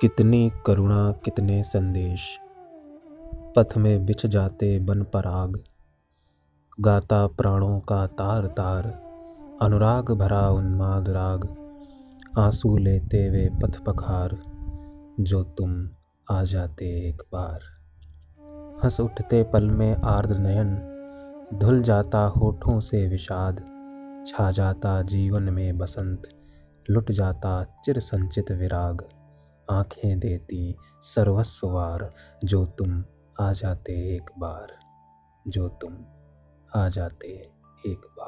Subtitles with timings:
[0.00, 2.40] कितनी करुणा, कितने संदेश।
[3.56, 5.60] पथ में बिछ जाते बन पराग
[6.80, 8.84] गाता प्राणों का तार तार,
[9.62, 11.56] अनुराग भरा उन्माद राग।
[12.38, 14.38] आँसू लेते वे पथ पखार,
[15.20, 15.88] जो तुम
[16.30, 17.60] आ जाते एक बार।
[18.84, 20.74] हंस उठते पल में आर्द्र नयन,
[21.54, 23.56] धुल जाता होठों से विषाद।
[24.26, 26.22] छा जाता जीवन में बसंत,
[26.90, 29.04] लुट जाता चिर संचित विराग।
[29.70, 33.04] आँखें देती सर्वस्ववार जो तुम
[33.40, 34.78] आ जाते एक बार,
[35.48, 35.96] जो तुम
[36.76, 37.28] आ जाते
[37.86, 38.19] एक बार।